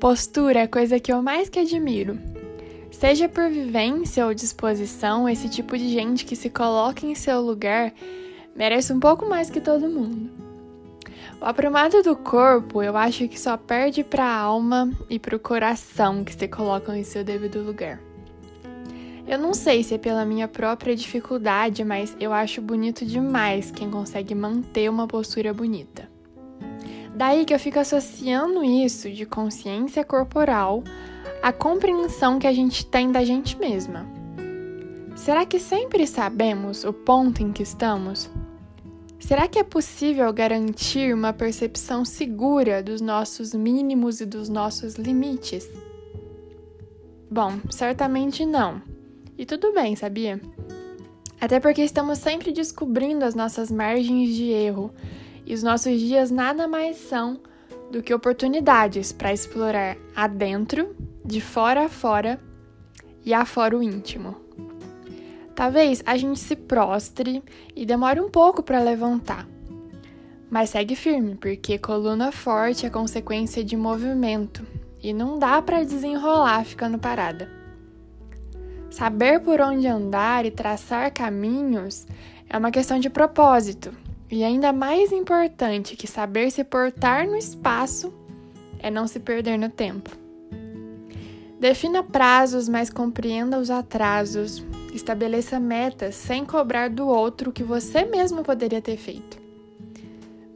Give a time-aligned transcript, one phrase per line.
[0.00, 2.18] Postura é a coisa que eu mais que admiro.
[2.90, 7.92] Seja por vivência ou disposição, esse tipo de gente que se coloca em seu lugar
[8.56, 10.30] merece um pouco mais que todo mundo.
[11.38, 15.38] O aprumado do corpo, eu acho que só perde para a alma e para o
[15.38, 18.00] coração que se colocam em seu devido lugar.
[19.28, 23.90] Eu não sei se é pela minha própria dificuldade, mas eu acho bonito demais quem
[23.90, 26.08] consegue manter uma postura bonita.
[27.14, 30.82] Daí que eu fico associando isso de consciência corporal
[31.42, 34.06] à compreensão que a gente tem da gente mesma.
[35.16, 38.30] Será que sempre sabemos o ponto em que estamos?
[39.18, 45.68] Será que é possível garantir uma percepção segura dos nossos mínimos e dos nossos limites?
[47.30, 48.80] Bom, certamente não.
[49.36, 50.40] E tudo bem, sabia?
[51.40, 54.90] Até porque estamos sempre descobrindo as nossas margens de erro
[55.50, 57.40] e os nossos dias nada mais são
[57.90, 60.94] do que oportunidades para explorar adentro,
[61.24, 62.38] de fora a fora
[63.24, 64.36] e afora o íntimo.
[65.52, 67.42] Talvez a gente se prostre
[67.74, 69.44] e demore um pouco para levantar.
[70.48, 74.64] Mas segue firme, porque coluna forte é consequência de movimento
[75.02, 77.50] e não dá para desenrolar ficando parada.
[78.88, 82.06] Saber por onde andar e traçar caminhos
[82.48, 83.92] é uma questão de propósito
[84.30, 88.12] e ainda mais importante que saber se portar no espaço
[88.78, 90.10] é não se perder no tempo.
[91.58, 94.64] Defina prazos, mas compreenda os atrasos.
[94.94, 99.38] Estabeleça metas sem cobrar do outro o que você mesmo poderia ter feito.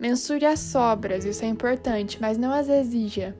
[0.01, 3.37] Mensure as sobras, isso é importante, mas não as exija.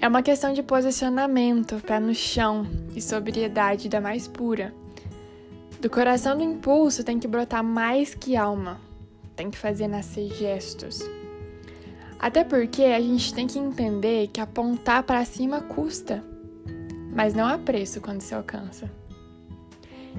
[0.00, 4.74] É uma questão de posicionamento, pé no chão e sobriedade da mais pura.
[5.80, 8.78] Do coração do impulso tem que brotar mais que alma,
[9.34, 11.00] tem que fazer nascer gestos.
[12.18, 16.22] Até porque a gente tem que entender que apontar para cima custa,
[17.14, 18.90] mas não há preço quando se alcança.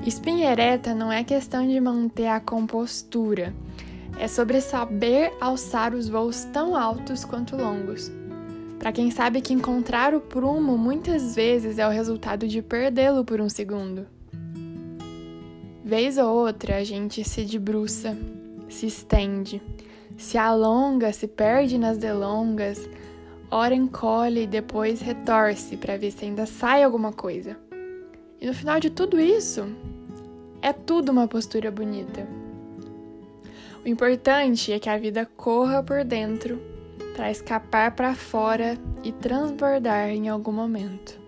[0.03, 3.53] Espinha ereta não é questão de manter a compostura,
[4.17, 8.11] é sobre saber alçar os voos tão altos quanto longos.
[8.79, 13.39] Para quem sabe que encontrar o prumo muitas vezes é o resultado de perdê-lo por
[13.39, 14.07] um segundo.
[15.83, 18.15] Vez ou outra a gente se debruça,
[18.69, 19.61] se estende,
[20.15, 22.87] se alonga, se perde nas delongas,
[23.49, 27.57] ora encolhe e depois retorce para ver se ainda sai alguma coisa.
[28.39, 29.65] E no final de tudo isso,
[30.61, 32.27] é tudo uma postura bonita.
[33.83, 36.61] O importante é que a vida corra por dentro
[37.15, 41.20] para escapar para fora e transbordar em algum momento.